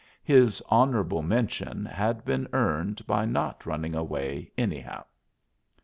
[0.23, 5.05] His "honorable mention" had been earned by not running away anyhow.